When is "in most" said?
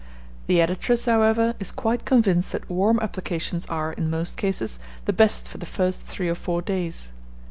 3.93-4.35